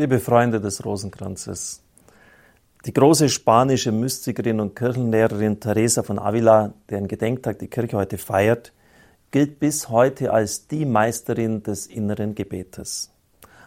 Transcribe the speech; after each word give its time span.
Liebe 0.00 0.18
Freunde 0.18 0.62
des 0.62 0.82
Rosenkranzes, 0.82 1.82
die 2.86 2.92
große 2.94 3.28
spanische 3.28 3.92
Mystikerin 3.92 4.58
und 4.58 4.74
Kirchenlehrerin 4.74 5.60
Teresa 5.60 6.02
von 6.02 6.18
Avila, 6.18 6.72
deren 6.88 7.06
Gedenktag 7.06 7.58
die 7.58 7.66
Kirche 7.66 7.98
heute 7.98 8.16
feiert, 8.16 8.72
gilt 9.30 9.58
bis 9.60 9.90
heute 9.90 10.32
als 10.32 10.66
die 10.66 10.86
Meisterin 10.86 11.62
des 11.62 11.86
inneren 11.86 12.34
Gebetes. 12.34 13.10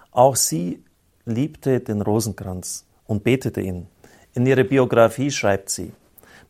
Auch 0.09 0.35
sie 0.35 0.83
liebte 1.25 1.81
den 1.81 2.01
Rosenkranz 2.01 2.87
und 3.05 3.23
betete 3.23 3.61
ihn. 3.61 3.85
In 4.33 4.47
ihrer 4.47 4.63
Biografie 4.63 5.29
schreibt 5.29 5.69
sie, 5.69 5.91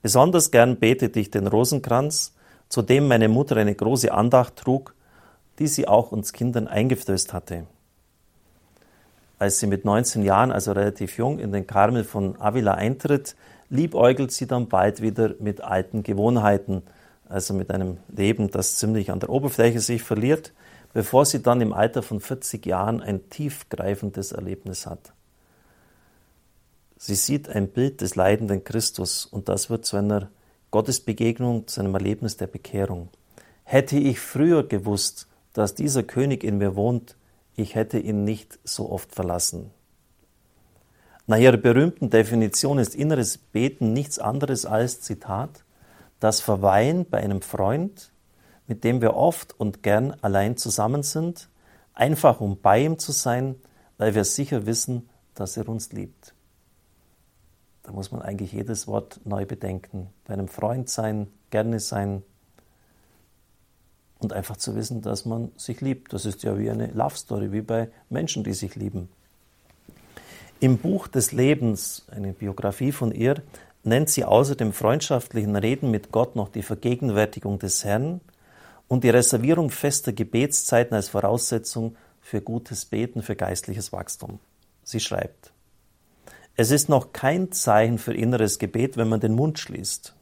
besonders 0.02 0.50
gern 0.50 0.78
betete 0.78 1.20
ich 1.20 1.30
den 1.30 1.48
Rosenkranz, 1.48 2.34
zu 2.70 2.84
dem 2.84 3.10
meine 3.10 3.28
Mutter 3.28 3.58
eine 3.58 3.76
große 3.76 4.14
Andacht 4.14 4.56
trug, 4.56 4.96
die 5.60 5.68
sie 5.68 5.90
auch 5.90 6.14
uns 6.14 6.32
Kindern 6.32 6.70
eingeflößt 6.70 7.34
hatte 7.34 7.66
als 9.44 9.60
sie 9.60 9.68
mit 9.68 9.84
19 9.84 10.24
Jahren, 10.24 10.54
also 10.54 10.72
relativ 10.72 11.18
jung, 11.18 11.38
in 11.38 11.52
den 11.52 11.68
Karmel 11.68 12.06
von 12.06 12.40
Avila 12.40 12.76
eintritt, 12.76 13.36
liebäugelt 13.70 14.32
sie 14.32 14.48
dann 14.48 14.70
bald 14.70 15.02
wieder 15.02 15.36
mit 15.38 15.60
alten 15.60 16.02
Gewohnheiten, 16.02 16.82
also 17.28 17.54
mit 17.54 17.70
einem 17.70 17.98
Leben, 18.08 18.52
das 18.52 18.78
ziemlich 18.78 19.12
an 19.12 19.20
der 19.20 19.30
Oberfläche 19.30 19.82
sich 19.82 20.02
verliert, 20.02 20.54
bevor 20.94 21.26
sie 21.26 21.42
dann 21.42 21.60
im 21.60 21.74
Alter 21.74 22.04
von 22.04 22.22
40 22.22 22.66
Jahren 22.66 23.02
ein 23.02 23.30
tiefgreifendes 23.30 24.32
Erlebnis 24.32 24.86
hat. 24.86 25.12
Sie 26.98 27.16
sieht 27.16 27.50
ein 27.50 27.68
Bild 27.68 28.00
des 28.00 28.16
leidenden 28.16 28.64
Christus 28.64 29.26
und 29.26 29.50
das 29.50 29.70
wird 29.70 29.84
zu 29.84 29.98
einer 29.98 30.30
Gottesbegegnung, 30.72 31.68
zu 31.68 31.82
einem 31.82 31.94
Erlebnis 31.94 32.38
der 32.38 32.48
Bekehrung. 32.48 33.10
Hätte 33.66 33.98
ich 33.98 34.22
früher 34.22 34.66
gewusst, 34.66 35.28
dass 35.52 35.76
dieser 35.76 36.04
König 36.04 36.46
in 36.46 36.60
mir 36.60 36.78
wohnt, 36.78 37.18
ich 37.56 37.76
hätte 37.76 38.00
ihn 38.00 38.24
nicht 38.24 38.60
so 38.64 38.92
oft 38.92 39.14
verlassen. 39.14 39.72
Nach 41.26 41.38
ihrer 41.38 41.58
berühmten 41.58 42.10
Definition 42.10 42.80
ist 42.80 42.96
inneres 42.96 43.38
Beten 43.38 43.94
nichts 43.94 44.20
anderes 44.20 44.66
als, 44.66 45.02
Zitat, 45.02 45.64
das 46.20 46.42
Verweilen 46.42 47.06
bei 47.10 47.20
einem 47.20 47.42
Freund, 47.42 48.12
mit 48.68 48.84
dem 48.84 49.02
wir 49.02 49.16
oft 49.16 49.58
und 49.60 49.84
gern 49.84 50.12
allein 50.22 50.58
zusammen 50.58 51.04
sind, 51.04 51.50
einfach 51.94 52.42
um 52.42 52.60
bei 52.60 52.84
ihm 52.84 53.00
zu 53.00 53.12
sein, 53.12 53.56
weil 53.98 54.16
wir 54.16 54.24
sicher 54.26 54.66
wissen, 54.66 55.10
dass 55.34 55.58
er 55.58 55.70
uns 55.70 55.92
liebt. 55.92 56.34
Da 57.84 57.92
muss 57.92 58.12
man 58.12 58.22
eigentlich 58.22 58.54
jedes 58.54 58.88
Wort 58.88 59.20
neu 59.26 59.46
bedenken. 59.46 60.10
Bei 60.26 60.34
einem 60.34 60.48
Freund 60.48 60.90
sein, 60.90 61.28
gerne 61.50 61.80
sein, 61.80 62.24
und 64.24 64.34
einfach 64.34 64.58
zu 64.58 64.76
wissen, 64.76 65.02
dass 65.02 65.26
man 65.26 65.52
sich 65.58 65.82
liebt. 65.82 66.14
Das 66.14 66.26
ist 66.26 66.44
ja 66.44 66.58
wie 66.58 66.70
eine 66.70 66.88
Love 66.88 67.16
Story, 67.16 67.52
wie 67.52 67.62
bei 67.62 67.90
Menschen, 68.10 68.44
die 68.44 68.54
sich 68.54 68.76
lieben. 68.76 69.10
Im 70.60 70.78
Buch 70.78 71.08
des 71.08 71.32
Lebens, 71.32 72.06
eine 72.10 72.34
Biografie 72.34 72.92
von 72.92 73.12
ihr, 73.12 73.42
nennt 73.84 74.10
sie 74.10 74.24
außer 74.24 74.56
dem 74.56 74.72
freundschaftlichen 74.72 75.56
Reden 75.56 75.92
mit 75.92 76.12
Gott 76.12 76.36
noch 76.36 76.50
die 76.50 76.64
Vergegenwärtigung 76.64 77.60
des 77.60 77.84
Herrn 77.84 78.22
und 78.88 79.04
die 79.04 79.10
Reservierung 79.10 79.70
fester 79.70 80.14
Gebetszeiten 80.14 80.96
als 80.96 81.10
Voraussetzung 81.10 81.96
für 82.22 82.42
gutes 82.42 82.86
Beten, 82.86 83.22
für 83.22 83.36
geistliches 83.36 83.92
Wachstum. 83.92 84.40
Sie 84.84 85.00
schreibt, 85.00 85.52
es 86.56 86.72
ist 86.72 86.88
noch 86.88 87.14
kein 87.14 87.52
Zeichen 87.52 87.98
für 87.98 88.14
inneres 88.14 88.60
Gebet, 88.60 88.96
wenn 88.96 89.10
man 89.10 89.20
den 89.20 89.34
Mund 89.34 89.60
schließt. 89.60 90.16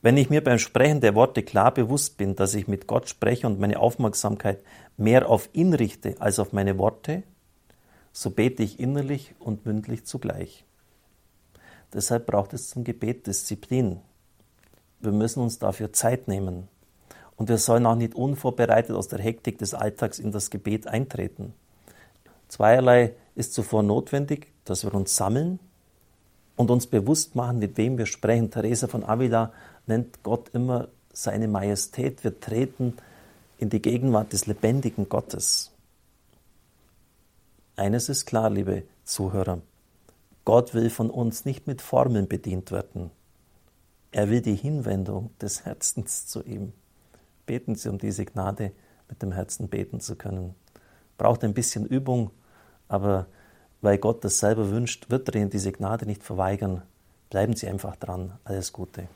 Wenn 0.00 0.16
ich 0.16 0.30
mir 0.30 0.44
beim 0.44 0.58
Sprechen 0.58 1.00
der 1.00 1.14
Worte 1.16 1.42
klar 1.42 1.74
bewusst 1.74 2.16
bin, 2.16 2.36
dass 2.36 2.54
ich 2.54 2.68
mit 2.68 2.86
Gott 2.86 3.08
spreche 3.08 3.46
und 3.46 3.58
meine 3.58 3.80
Aufmerksamkeit 3.80 4.62
mehr 4.96 5.28
auf 5.28 5.48
ihn 5.52 5.74
richte 5.74 6.14
als 6.20 6.38
auf 6.38 6.52
meine 6.52 6.78
Worte, 6.78 7.24
so 8.12 8.30
bete 8.30 8.62
ich 8.62 8.78
innerlich 8.78 9.34
und 9.40 9.66
mündlich 9.66 10.04
zugleich. 10.04 10.64
Deshalb 11.92 12.26
braucht 12.26 12.52
es 12.52 12.68
zum 12.68 12.84
Gebet 12.84 13.26
Disziplin. 13.26 14.00
Wir 15.00 15.12
müssen 15.12 15.42
uns 15.42 15.58
dafür 15.58 15.92
Zeit 15.92 16.28
nehmen. 16.28 16.68
Und 17.36 17.48
wir 17.48 17.58
sollen 17.58 17.86
auch 17.86 17.94
nicht 17.94 18.14
unvorbereitet 18.14 18.94
aus 18.94 19.08
der 19.08 19.20
Hektik 19.20 19.58
des 19.58 19.74
Alltags 19.74 20.18
in 20.18 20.32
das 20.32 20.50
Gebet 20.50 20.86
eintreten. 20.86 21.54
Zweierlei 22.48 23.14
ist 23.34 23.54
zuvor 23.54 23.82
notwendig, 23.82 24.52
dass 24.64 24.84
wir 24.84 24.94
uns 24.94 25.16
sammeln 25.16 25.58
und 26.58 26.72
uns 26.72 26.88
bewusst 26.88 27.36
machen, 27.36 27.60
mit 27.60 27.78
wem 27.78 27.96
wir 27.98 28.06
sprechen. 28.06 28.50
Teresa 28.50 28.88
von 28.88 29.04
Avila 29.04 29.52
nennt 29.86 30.24
Gott 30.24 30.50
immer 30.52 30.88
seine 31.12 31.46
Majestät. 31.46 32.24
Wir 32.24 32.40
treten 32.40 32.94
in 33.58 33.70
die 33.70 33.80
Gegenwart 33.80 34.32
des 34.32 34.46
lebendigen 34.46 35.08
Gottes. 35.08 35.70
Eines 37.76 38.08
ist 38.08 38.26
klar, 38.26 38.50
liebe 38.50 38.82
Zuhörer. 39.04 39.60
Gott 40.44 40.74
will 40.74 40.90
von 40.90 41.10
uns 41.10 41.44
nicht 41.44 41.68
mit 41.68 41.80
Formeln 41.80 42.26
bedient 42.26 42.72
werden. 42.72 43.12
Er 44.10 44.28
will 44.28 44.40
die 44.40 44.56
Hinwendung 44.56 45.30
des 45.40 45.64
Herzens 45.64 46.26
zu 46.26 46.42
ihm. 46.42 46.72
Beten 47.46 47.76
Sie 47.76 47.88
um 47.88 47.98
diese 47.98 48.24
Gnade, 48.24 48.72
mit 49.08 49.22
dem 49.22 49.30
Herzen 49.30 49.68
beten 49.68 50.00
zu 50.00 50.16
können. 50.16 50.56
Braucht 51.18 51.44
ein 51.44 51.54
bisschen 51.54 51.86
Übung, 51.86 52.32
aber 52.88 53.26
weil 53.80 53.98
Gott 53.98 54.24
das 54.24 54.38
selber 54.38 54.70
wünscht, 54.70 55.10
wird 55.10 55.28
er 55.28 55.36
Ihnen 55.36 55.50
diese 55.50 55.72
Gnade 55.72 56.06
nicht 56.06 56.22
verweigern. 56.22 56.82
Bleiben 57.30 57.54
Sie 57.54 57.68
einfach 57.68 57.96
dran. 57.96 58.38
Alles 58.44 58.72
Gute. 58.72 59.08